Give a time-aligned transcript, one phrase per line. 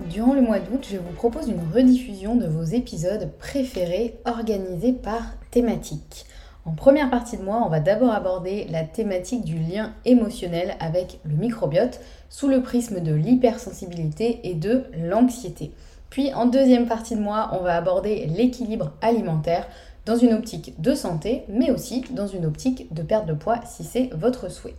[0.00, 5.22] Durant le mois d'août, je vous propose une rediffusion de vos épisodes préférés organisés par
[5.52, 6.26] thématique.
[6.64, 11.20] En première partie de mois, on va d'abord aborder la thématique du lien émotionnel avec
[11.24, 15.70] le microbiote sous le prisme de l'hypersensibilité et de l'anxiété.
[16.10, 19.68] Puis en deuxième partie de mois, on va aborder l'équilibre alimentaire
[20.06, 23.84] dans une optique de santé, mais aussi dans une optique de perte de poids si
[23.84, 24.74] c'est votre souhait.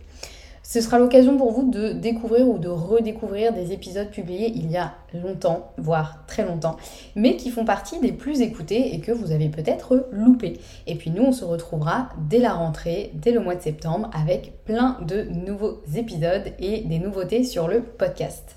[0.68, 4.76] Ce sera l'occasion pour vous de découvrir ou de redécouvrir des épisodes publiés il y
[4.76, 6.76] a longtemps, voire très longtemps,
[7.14, 10.58] mais qui font partie des plus écoutés et que vous avez peut-être loupés.
[10.88, 14.64] Et puis nous, on se retrouvera dès la rentrée, dès le mois de septembre, avec
[14.64, 18.56] plein de nouveaux épisodes et des nouveautés sur le podcast.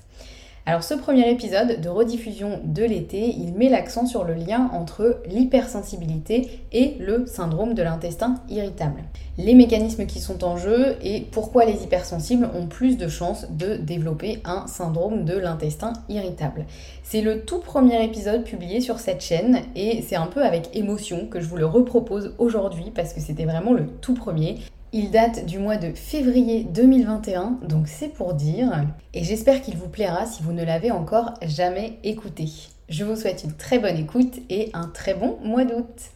[0.66, 5.22] Alors ce premier épisode de rediffusion de l'été, il met l'accent sur le lien entre
[5.26, 9.02] l'hypersensibilité et le syndrome de l'intestin irritable.
[9.38, 13.76] Les mécanismes qui sont en jeu et pourquoi les hypersensibles ont plus de chances de
[13.76, 16.66] développer un syndrome de l'intestin irritable.
[17.02, 21.26] C'est le tout premier épisode publié sur cette chaîne et c'est un peu avec émotion
[21.26, 24.58] que je vous le repropose aujourd'hui parce que c'était vraiment le tout premier.
[24.92, 28.88] Il date du mois de février 2021, donc c'est pour dire.
[29.14, 32.46] Et j'espère qu'il vous plaira si vous ne l'avez encore jamais écouté.
[32.88, 36.10] Je vous souhaite une très bonne écoute et un très bon mois d'août.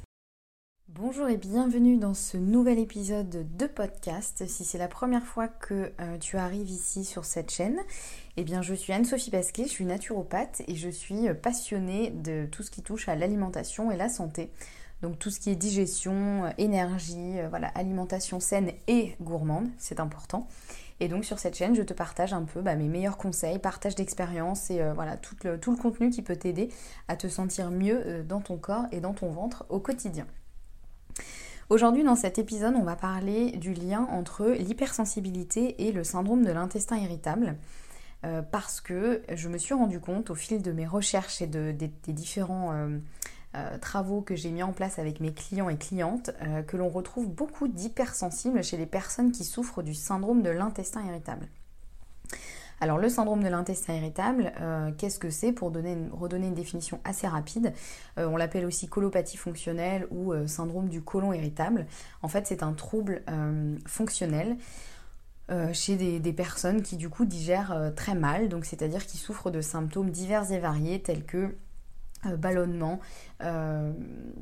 [0.88, 4.42] Bonjour et bienvenue dans ce nouvel épisode de podcast.
[4.48, 7.78] Si c'est la première fois que euh, tu arrives ici sur cette chaîne,
[8.36, 12.64] eh bien je suis Anne-Sophie Pasquet, je suis naturopathe et je suis passionnée de tout
[12.64, 14.50] ce qui touche à l'alimentation et la santé.
[15.04, 20.00] Donc tout ce qui est digestion, euh, énergie, euh, voilà, alimentation saine et gourmande, c'est
[20.00, 20.48] important.
[20.98, 23.96] Et donc sur cette chaîne, je te partage un peu bah, mes meilleurs conseils, partage
[23.96, 26.70] d'expérience et euh, voilà tout le, contenu qui peut t'aider
[27.08, 30.26] à te sentir mieux dans ton corps et dans ton ventre au quotidien.
[31.68, 36.50] Aujourd'hui dans cet épisode, on va parler du lien entre l'hypersensibilité et le syndrome de
[36.50, 37.56] l'intestin irritable.
[38.50, 42.12] parce que je me suis rendu compte au fil de mes recherches et de, des,
[42.14, 42.72] différents
[43.80, 47.28] travaux que j'ai mis en place avec mes clients et clientes euh, que l'on retrouve
[47.28, 51.48] beaucoup d'hypersensibles chez les personnes qui souffrent du syndrome de l'intestin irritable.
[52.80, 55.52] Alors le syndrome de l'intestin irritable, euh, qu'est-ce que c'est?
[55.52, 57.72] Pour donner redonner une définition assez rapide,
[58.16, 61.86] on l'appelle aussi colopathie fonctionnelle ou syndrome du côlon irritable.
[62.22, 63.22] En fait c'est un trouble
[63.86, 64.56] fonctionnel
[65.72, 69.60] chez des, des, personnes qui du coup digèrent très mal, donc c'est-à-dire qui souffrent de
[69.60, 71.63] symptômes divers et variés tels que euh,
[72.36, 73.00] ballonnement,
[73.42, 73.92] euh,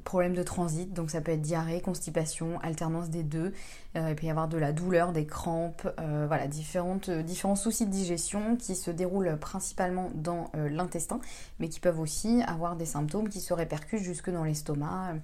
[0.05, 3.53] problème de transit, donc ça peut être diarrhée, constipation, alternance des deux.
[3.97, 7.91] Euh, il peut y avoir de la douleur, des crampes, voilà, différentes, différents soucis de
[7.91, 11.21] digestion qui se déroulent principalement dans l'intestin,
[11.59, 15.15] mais qui peuvent aussi avoir des symptômes qui se répercutent jusque dans l'estomac,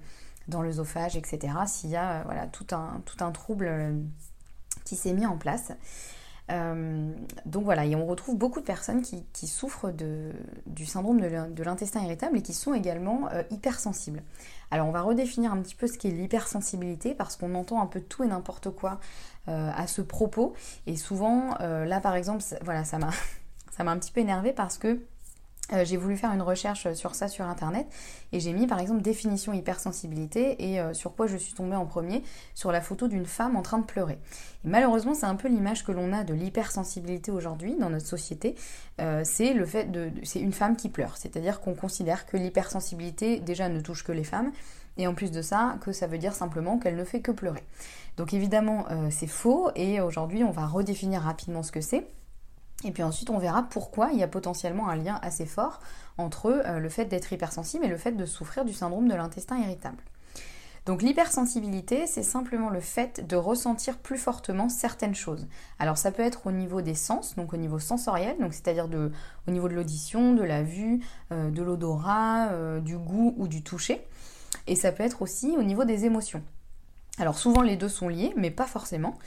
[0.47, 1.53] dans l'œsophage, etc.
[1.67, 3.95] S'il y a voilà, tout un trouble
[4.85, 5.71] qui s'est mis en place.
[7.45, 9.91] Donc voilà, et on retrouve beaucoup de personnes qui, souffrent
[10.65, 14.23] du syndrome de l'intestin irritable et qui sont également hypersensibles.
[14.71, 18.01] Alors on va redéfinir un petit peu ce qu'est l'hypersensibilité parce qu'on entend un peu
[18.01, 18.99] tout et n'importe quoi
[19.47, 20.53] à ce propos.
[20.87, 23.11] Et souvent, là par exemple, voilà, ça m'a
[23.91, 24.99] un petit peu énervé parce que
[25.73, 27.87] euh, j'ai voulu faire une recherche sur ça sur internet
[28.31, 31.85] et j'ai mis par exemple définition hypersensibilité et euh, sur quoi je suis tombée en
[31.85, 32.23] premier
[32.55, 34.19] sur la photo d'une femme en train de pleurer.
[34.65, 38.55] Et malheureusement c'est un peu l'image que l'on a de l'hypersensibilité aujourd'hui dans notre société.
[38.99, 43.39] Euh, c'est le fait de, c'est une femme qui pleure, c'est-à-dire qu'on considère que l'hypersensibilité
[43.39, 44.51] déjà ne touche que les femmes
[44.97, 47.63] et en plus de ça que ça veut dire simplement qu'elle ne fait que pleurer.
[48.17, 52.05] Donc évidemment c'est faux et aujourd'hui on va redéfinir rapidement ce que c'est.
[52.83, 55.79] Et puis ensuite, on verra pourquoi il y a potentiellement un lien assez fort
[56.17, 59.57] entre euh, le fait d'être hypersensible et le fait de souffrir du syndrome de l'intestin
[59.57, 60.03] irritable.
[60.85, 65.47] Donc l'hypersensibilité, c'est simplement le fait de ressentir plus fortement certaines choses.
[65.77, 68.87] Alors ça peut être au niveau des sens, donc au niveau sensoriel, donc c'est-à-dire
[69.47, 71.01] au niveau de l'audition, de la vue,
[71.31, 74.01] euh, de l'odorat, euh, du goût ou du toucher.
[74.67, 76.41] Et ça peut être aussi au niveau des émotions.
[77.19, 79.17] Alors souvent les deux sont liés, mais pas forcément.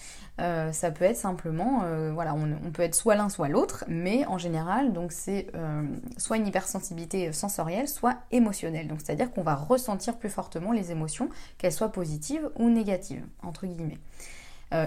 [0.41, 4.25] Euh, ça peut être simplement, euh, voilà, on, peut être soit l'un soit l'autre, mais
[4.27, 5.83] en général, donc c'est euh,
[6.17, 8.89] soit une hypersensibilité sensorielle, soit émotionnelle.
[8.89, 11.29] Donc c'est-à-dire qu'on va ressentir plus fortement les émotions,
[11.59, 13.99] qu'elles soient positives ou négatives, entre guillemets.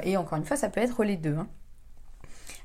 [0.04, 1.36] et encore une fois, ça peut être les deux.
[1.36, 1.48] Hein.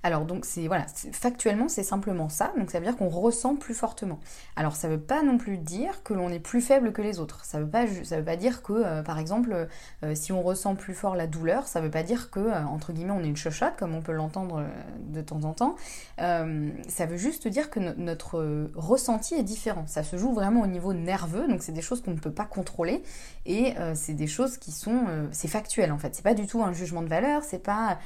[0.03, 3.75] Alors donc c'est voilà, factuellement c'est simplement ça, donc ça veut dire qu'on ressent plus
[3.75, 4.19] fortement.
[4.57, 7.45] Alors ça veut pas non plus dire que l'on est plus faible que les autres.
[7.45, 9.69] Ça veut pas veut pas dire que euh, par exemple
[10.03, 12.93] euh, si on ressent plus fort la douleur, ça veut pas dire que euh, entre
[12.95, 14.65] guillemets on est une chochotte comme on peut l'entendre
[15.01, 15.77] de temps en temps.
[16.17, 19.85] ça veut juste dire que notre ressenti est différent.
[19.87, 22.45] Ça se joue vraiment au niveau nerveux, donc c'est des choses qu'on ne peut pas
[22.45, 23.03] contrôler
[23.45, 26.15] et c'est des choses qui sont c'est factuel en fait.
[26.15, 27.99] C'est pas du tout un jugement de valeur, c'est pas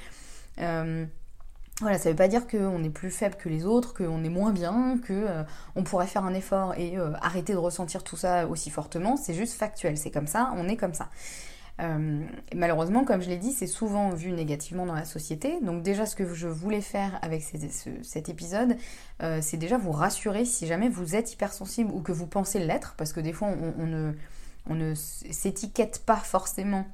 [1.81, 4.53] voilà, ça veut pas dire qu'on est plus faible que les autres, qu'on est moins
[4.53, 8.71] bien, qu'on euh, pourrait faire un effort et euh, arrêter de ressentir tout ça aussi
[8.71, 9.17] fortement.
[9.17, 11.11] C'est juste factuel, c'est comme ça, on est comme ça.
[11.81, 12.25] Euh,
[12.55, 15.59] malheureusement, comme je l'ai dit, c'est souvent vu négativement dans la société.
[15.63, 18.77] Donc déjà, ce que je voulais faire avec cet épisode,
[19.41, 23.13] c'est déjà vous rassurer si jamais vous êtes hypersensible ou que vous pensez l'être, parce
[23.13, 23.49] que des fois,
[23.79, 24.13] on ne,
[24.71, 26.87] on ne s'étiquette pas forcément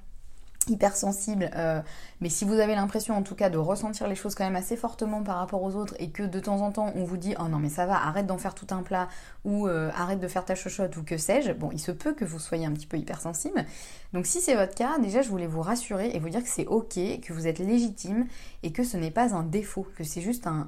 [0.68, 1.80] hypersensible, euh,
[2.20, 4.76] mais si vous avez l'impression en tout cas de ressentir les choses quand même assez
[4.76, 7.48] fortement par rapport aux autres et que de temps en temps on vous dit oh
[7.48, 9.08] non mais ça va, arrête d'en faire tout un plat
[9.44, 12.26] ou euh, arrête de faire ta chochotte ou que sais-je, bon il se peut que
[12.26, 13.64] vous soyez un petit peu hypersensible.
[14.12, 16.66] Donc si c'est votre cas, déjà je voulais vous rassurer et vous dire que c'est
[16.66, 18.26] ok, que vous êtes légitime
[18.62, 20.66] et que ce n'est pas un défaut, que c'est juste un,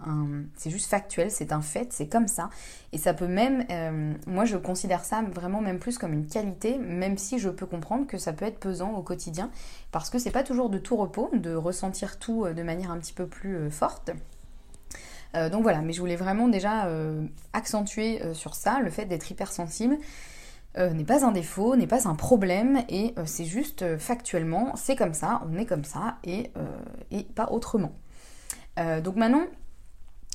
[0.56, 2.48] c'est juste factuel, c'est un fait, c'est comme ça
[2.92, 6.78] et ça peut même, euh, moi je considère ça vraiment même plus comme une qualité,
[6.78, 9.50] même si je peux comprendre que ça peut être pesant au quotidien
[9.92, 12.98] parce que c'est pas toujours de tout repos de ressentir tout euh, de manière un
[12.98, 14.10] petit peu plus euh, forte.
[15.36, 16.88] Euh, donc voilà, mais je voulais vraiment déjà
[17.52, 19.96] accentuer sur ça, le fait d'être hypersensible.
[20.76, 25.42] n'est pas un défaut, n'est pas un problème, et c'est juste factuellement, c'est comme ça,
[25.50, 26.50] on est comme ça, et,
[27.10, 27.92] et pas autrement.
[29.02, 29.46] donc maintenant,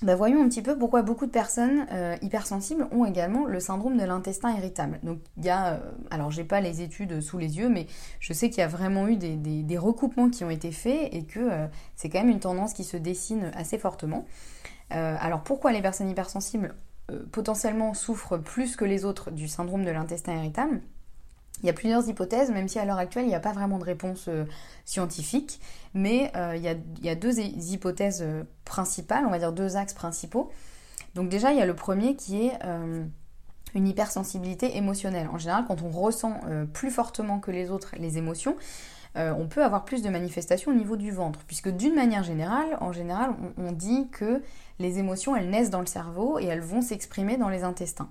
[0.03, 3.97] bah, voyons un petit peu pourquoi beaucoup de personnes euh, hypersensibles ont également le syndrome
[3.97, 4.99] de l'intestin irritable.
[5.01, 5.79] Donc il y a, euh,
[6.11, 7.87] alors j'ai pas les études sous les yeux, mais
[8.19, 11.39] je sais qu'il y a vraiment eu des, recoupements qui ont été faits et que
[11.39, 14.25] euh, c'est quand même une tendance qui se dessine assez fortement.
[14.89, 16.75] alors pourquoi les personnes hypersensibles
[17.31, 20.81] potentiellement souffrent plus que les autres du syndrome de l'intestin irritable?
[21.63, 23.79] Il y a plusieurs hypothèses, même si à l'heure actuelle, il n'y a pas vraiment
[23.79, 24.45] de réponse euh,
[24.85, 25.59] scientifique,
[25.93, 30.51] mais euh, il, y a, deux hypothèses euh, principales, on va dire deux axes principaux.
[31.15, 32.59] Donc déjà, il y a le premier qui est
[33.73, 35.27] une hypersensibilité émotionnelle.
[35.33, 36.39] En général, quand on ressent
[36.73, 38.55] plus fortement que les autres les émotions,
[39.15, 42.91] on peut avoir plus de manifestations au niveau du ventre, puisque d'une manière générale, en
[42.91, 44.43] général, on dit que
[44.77, 48.09] les émotions, elles naissent dans le cerveau et elles vont s'exprimer dans les intestins.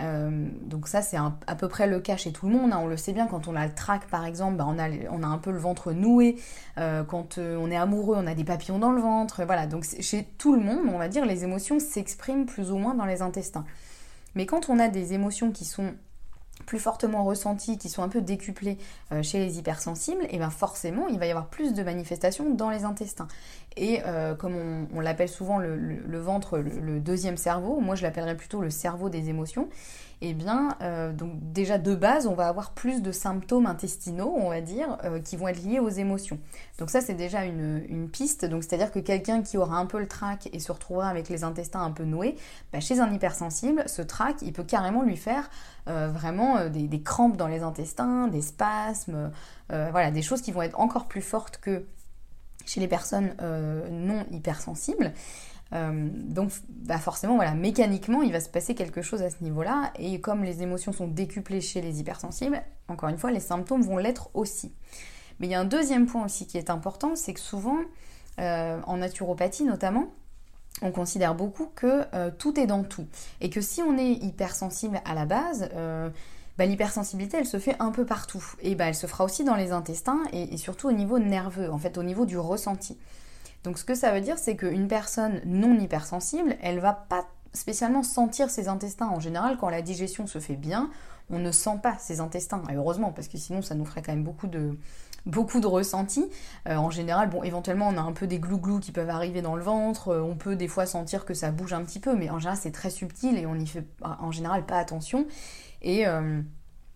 [0.00, 2.80] Euh, donc ça c'est à peu près le cas chez tout le monde, hein.
[2.82, 3.72] on le sait bien quand on a le
[4.10, 6.36] par exemple, bah, on, a, on, a, un peu le ventre noué,
[6.78, 9.84] euh, quand euh, on est amoureux on a des papillons dans le ventre, voilà, donc
[10.00, 13.20] chez tout le monde on va dire les émotions s'expriment plus ou moins dans les
[13.20, 13.64] intestins.
[14.34, 15.92] Mais quand on a des émotions qui sont
[16.70, 18.78] plus fortement ressentis, qui sont un peu décuplés
[19.10, 22.70] euh, chez les hypersensibles, et bien forcément, il va y avoir plus de manifestations dans
[22.70, 23.26] les intestins.
[23.76, 28.60] Et euh, comme on, l'appelle souvent le, ventre, le, deuxième cerveau, moi je l'appellerais plutôt
[28.60, 29.68] le cerveau des émotions,
[30.22, 34.60] et bien, euh, déjà de base, on va avoir plus de symptômes intestinaux, on va
[34.60, 36.38] dire, qui vont être liés aux émotions.
[36.78, 38.44] Donc ça, c'est déjà une, piste.
[38.44, 41.44] Donc c'est-à-dire que quelqu'un qui aura un peu le trac et se retrouvera avec les
[41.44, 42.36] intestins un peu noués,
[42.72, 45.48] bah, chez un hypersensible, ce trac, il peut carrément lui faire
[45.88, 49.30] euh, vraiment euh, des, crampes dans les intestins, des spasmes,
[49.72, 51.84] euh, voilà, des choses qui vont être encore plus fortes que
[52.66, 53.34] chez les personnes
[53.90, 55.12] non hypersensibles.
[55.72, 59.92] Donc bah forcément, voilà, mécaniquement, il va se passer quelque chose à ce niveau-là.
[59.98, 63.98] Et comme les émotions sont décuplées chez les hypersensibles, encore une fois, les symptômes vont
[63.98, 64.72] l'être aussi.
[65.38, 67.78] Mais il y a un deuxième point aussi qui est important, c'est que souvent,
[68.38, 70.10] en naturopathie notamment,
[70.82, 73.06] on considère beaucoup que euh, tout est dans tout.
[73.40, 76.08] Et que si on est hypersensible à la base, euh,
[76.58, 78.44] bah, l'hypersensibilité, elle se fait un peu partout.
[78.62, 81.78] Et bah, elle se fera aussi dans les intestins et, surtout au niveau nerveux, en
[81.78, 82.96] fait, au niveau du ressenti.
[83.64, 88.02] Donc ce que ça veut dire, c'est qu'une personne non hypersensible, elle va pas spécialement
[88.02, 89.08] sentir ses intestins.
[89.08, 90.90] En général, quand la digestion se fait bien,
[91.30, 92.62] on ne sent pas ses intestins.
[92.74, 94.76] Heureusement, parce que sinon, ça nous ferait quand même beaucoup de,
[95.26, 96.28] beaucoup de ressentis.
[96.68, 99.56] Euh, en général, bon, éventuellement, on a un peu des glouglous qui peuvent arriver dans
[99.56, 100.08] le ventre.
[100.08, 102.58] Euh, on peut des fois sentir que ça bouge un petit peu, mais en général,
[102.60, 105.26] c'est très subtil et on n'y fait en général pas attention.
[105.82, 106.40] Et, euh,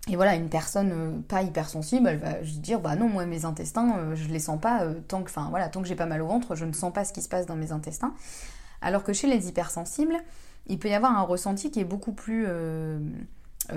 [0.08, 4.28] et voilà, une personne pas hypersensible, elle va dire bah non, moi mes intestins, je
[4.28, 6.66] les sens pas tant que, enfin voilà, tant que j'ai pas mal au ventre, je
[6.66, 8.14] ne sens pas ce qui se passe dans mes intestins.
[8.82, 10.16] Alors que chez les hypersensibles,
[10.66, 12.46] il peut y avoir un ressenti qui est beaucoup plus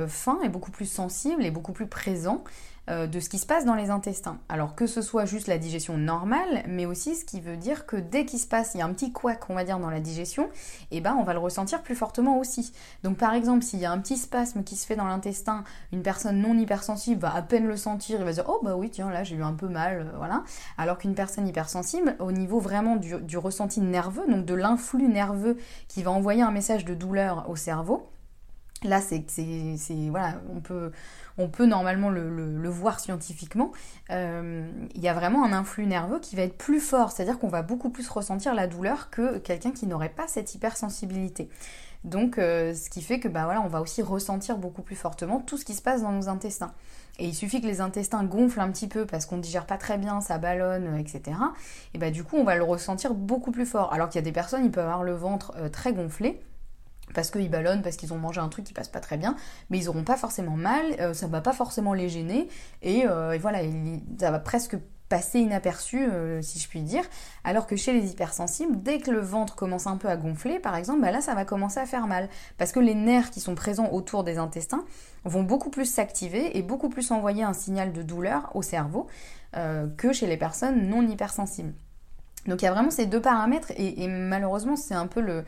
[0.08, 2.44] fin et beaucoup plus sensible et beaucoup plus présent.
[2.90, 4.40] Euh, de ce qui se passe dans les intestins.
[4.48, 7.98] Alors que ce soit juste la digestion normale, mais aussi ce qui veut dire que
[7.98, 10.00] dès qu'il se passe, il y a un petit couac, on va dire, dans la
[10.00, 10.50] digestion,
[10.92, 12.72] eh ben on va le ressentir plus fortement aussi.
[13.04, 16.02] Donc par exemple, s'il y a un petit spasme qui se fait dans l'intestin, une
[16.02, 19.12] personne non hypersensible va à peine le sentir, il va dire oh bah oui tiens
[19.12, 20.46] là j'ai eu un peu mal, euh, voilà.
[20.78, 25.58] Alors qu'une personne hypersensible, au niveau vraiment du ressenti nerveux, donc de l'influx nerveux
[25.90, 28.08] qui va envoyer un message de douleur au cerveau,
[28.84, 29.24] Là, c'est,
[30.10, 30.36] voilà,
[31.38, 33.72] on peut, normalement le, voir scientifiquement.
[34.12, 37.48] Euh, il y a vraiment un influx nerveux qui va être plus fort, c'est-à-dire qu'on
[37.48, 41.50] va beaucoup plus ressentir la douleur que quelqu'un qui n'aurait pas cette hypersensibilité.
[42.04, 45.40] Donc, euh, ce qui fait que, bah voilà, on va aussi ressentir beaucoup plus fortement
[45.40, 46.74] tout ce qui se passe dans nos intestins.
[47.20, 49.78] Et il suffit que les intestins gonflent un petit peu parce qu'on ne digère pas
[49.78, 51.38] très bien, ça ballonne, etc.
[51.96, 53.92] Et bah du coup, on va le ressentir beaucoup plus fort.
[53.92, 56.40] Alors qu'il y a des personnes, ils peuvent avoir le ventre euh, très gonflé
[57.14, 59.36] parce qu'ils ballonnent, parce qu'ils ont mangé un truc qui passe pas très bien,
[59.70, 62.48] mais ils n'auront pas forcément mal, euh, ça va pas forcément les gêner,
[62.82, 63.60] et, euh, voilà,
[64.20, 64.78] ça va presque
[65.10, 67.04] passer inaperçu, euh, si je puis dire,
[67.46, 70.76] alors que chez les hypersensibles, dès que le ventre commence un peu à gonfler, par
[70.76, 73.56] exemple, bah là, ça va commencer à faire mal, parce que les nerfs qui sont
[73.56, 74.84] présents autour des intestins
[75.24, 79.08] vont beaucoup plus s'activer et beaucoup plus envoyer un signal de douleur au cerveau
[79.96, 81.74] que chez les personnes non hypersensibles.
[82.46, 85.46] Donc il y a vraiment ces deux paramètres, et malheureusement, c'est un peu le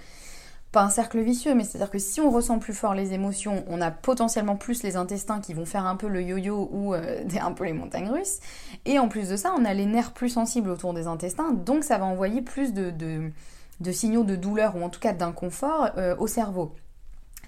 [0.71, 3.81] pas un cercle vicieux, mais c'est-à-dire que si on ressent plus fort les émotions, on
[3.81, 7.51] a potentiellement plus les intestins qui vont faire un peu le yo-yo ou euh, un
[7.53, 8.39] peu les montagnes russes.
[8.85, 11.83] Et en plus de ça, on a les nerfs plus sensibles autour des intestins, donc
[11.83, 13.31] ça va envoyer plus de,
[13.91, 16.75] signaux de douleur ou en tout cas d'inconfort euh, au cerveau.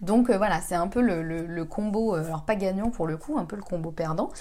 [0.01, 3.45] Donc euh, voilà, c'est un peu le, combo, alors pas gagnant pour le coup, un
[3.45, 4.31] peu le combo perdant.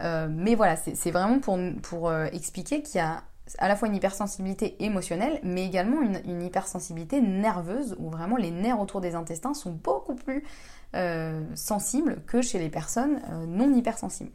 [0.00, 3.22] mais voilà, c'est vraiment pour expliquer qu'il y a
[3.58, 8.80] à la fois une hypersensibilité émotionnelle, mais également une, hypersensibilité nerveuse, où vraiment les nerfs
[8.80, 10.44] autour des intestins sont beaucoup plus
[10.94, 14.32] euh, sensibles que chez les personnes euh, non hypersensibles.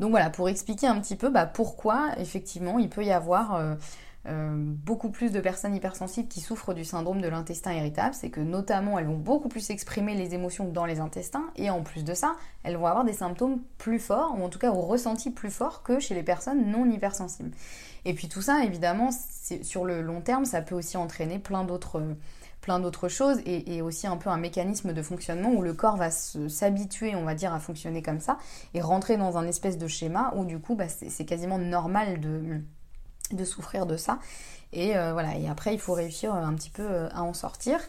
[0.00, 3.74] Donc voilà, pour expliquer un petit peu bah, pourquoi effectivement il peut y avoir euh,
[4.26, 8.40] euh, beaucoup plus de personnes hypersensibles qui souffrent du syndrome de l'intestin irritable, c'est que
[8.40, 12.14] notamment elles vont beaucoup plus exprimer les émotions dans les intestins et en plus de
[12.14, 15.50] ça, elles vont avoir des symptômes plus forts ou en tout cas au ressenti plus
[15.50, 17.50] fort que chez les personnes non hypersensibles.
[18.06, 19.10] Et puis tout ça, évidemment,
[19.62, 22.02] sur le long terme, ça peut aussi entraîner plein d'autres
[22.60, 26.10] plein d'autres choses et, aussi un peu un mécanisme de fonctionnement où le corps va
[26.10, 28.38] s'habituer, on va dire, à fonctionner comme ça
[28.74, 32.60] et rentrer dans un espèce de schéma où du coup, bah, c'est quasiment normal de
[33.32, 34.18] de souffrir de ça.
[34.72, 37.80] Et euh, voilà, et après il faut réussir un petit peu euh, à en sortir.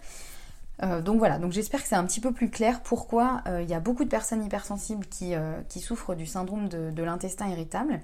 [0.84, 3.74] Euh, donc voilà, donc j'espère que c'est un petit peu plus clair pourquoi il y
[3.74, 5.34] a beaucoup de personnes hypersensibles qui,
[5.70, 8.00] qui souffrent du syndrome de, l'intestin irritable.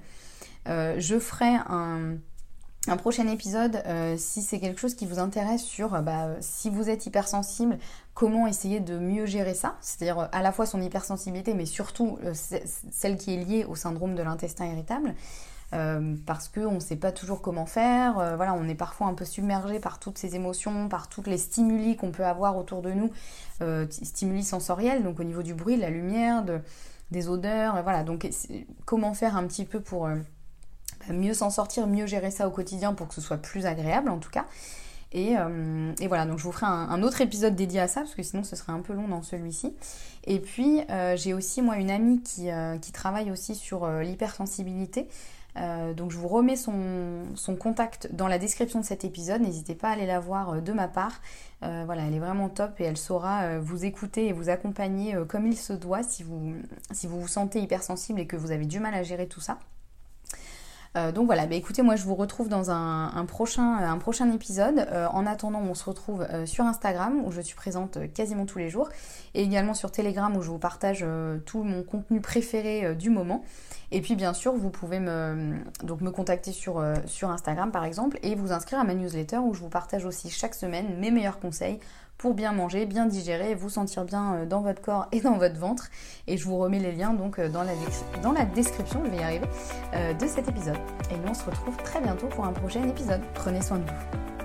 [0.66, 2.18] je ferai un,
[2.86, 3.82] un prochain épisode
[4.16, 7.78] si c'est quelque chose qui vous intéresse sur bah, si vous êtes hypersensible,
[8.14, 13.18] comment essayer de mieux gérer ça, c'est-à-dire à la fois son hypersensibilité mais surtout celle
[13.18, 15.14] qui est liée au syndrome de l'intestin irritable.
[15.74, 18.18] Euh, parce qu'on ne sait pas toujours comment faire.
[18.18, 21.36] Euh, voilà, on est parfois un peu submergé par toutes ces émotions, par toutes les
[21.36, 23.10] stimuli qu'on peut avoir autour de nous,
[23.60, 26.42] euh, stimuli sensoriels, donc au niveau du bruit, de la lumière,
[27.10, 27.82] des odeurs.
[27.82, 28.28] voilà, donc
[28.86, 30.08] comment faire un petit peu pour
[31.00, 34.10] bah, mieux s'en sortir, mieux gérer ça au quotidien pour que ce soit plus agréable
[34.10, 34.46] en tout cas.
[35.12, 35.36] Et,
[36.06, 38.56] voilà, donc je vous ferai un, autre épisode dédié à ça, parce que sinon ce
[38.56, 39.74] serait un peu long dans celui-ci.
[40.24, 40.82] Et puis
[41.16, 42.50] j'ai aussi moi une amie qui,
[42.82, 45.08] qui travaille aussi sur l'hypersensibilité.
[45.58, 47.24] Euh, donc je vous remets son,
[47.58, 49.40] contact dans la description de cet épisode.
[49.40, 51.20] N'hésitez pas à aller la voir euh, de ma part.
[51.62, 55.46] Euh, voilà, elle est vraiment top et elle saura vous écouter et vous accompagner comme
[55.46, 56.54] il se doit si vous,
[56.92, 59.58] si vous vous sentez hypersensible et que vous avez du mal à gérer tout ça.
[61.14, 64.86] Donc voilà, bah, écoutez, moi je vous retrouve dans un, prochain, un prochain épisode.
[65.12, 68.88] en attendant, on se retrouve sur Instagram où je suis présente quasiment tous les jours
[69.34, 71.04] et également sur Telegram où je vous partage
[71.46, 73.42] tout mon contenu préféré du moment.
[73.90, 78.18] Et puis bien sûr, vous pouvez me, donc me contacter sur, sur Instagram par exemple
[78.22, 81.38] et vous inscrire à ma newsletter où je vous partage aussi chaque semaine mes meilleurs
[81.38, 81.78] conseils
[82.18, 85.58] pour bien manger, bien digérer, vous sentir bien euh, dans votre corps et dans votre
[85.58, 85.88] ventre.
[86.26, 89.46] Et je vous remets les liens donc euh, dans la, description, je vais y arriver,
[89.94, 90.78] euh, de cet épisode.
[91.10, 93.22] Et nous on se retrouve très bientôt pour un prochain épisode.
[93.34, 94.37] Prenez soin de vous.